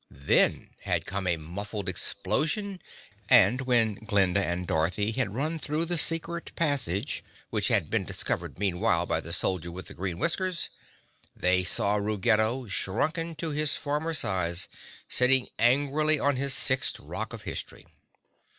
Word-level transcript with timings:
Then 0.09 0.71
had 0.85 1.05
come 1.05 1.27
a 1.27 1.37
muffled 1.37 1.87
explosion, 1.87 2.81
and 3.29 3.61
when 3.61 3.93
Glinda 3.93 4.43
and 4.43 4.65
Dorothy 4.65 5.13
ran 5.27 5.59
through 5.59 5.85
the 5.85 5.97
secret 5.99 6.51
passage, 6.55 7.23
which 7.51 7.67
had 7.67 7.91
been 7.91 8.03
discovered 8.03 8.57
meanwhile 8.57 9.05
by 9.05 9.21
the 9.21 9.31
Soldier 9.31 9.71
with 9.71 9.85
the 9.85 9.93
Green 9.93 10.17
Whiskers, 10.17 10.71
they 11.35 11.63
saw 11.63 11.97
Ruggedo, 11.97 12.67
shrunken 12.67 13.35
to 13.35 13.51
his 13.51 13.75
former 13.75 14.15
size, 14.15 14.67
sitting 15.07 15.49
angrily 15.59 16.19
on 16.19 16.35
his 16.35 16.55
sixth 16.55 16.99
rock 16.99 17.31
of 17.31 17.43
history. 17.43 17.85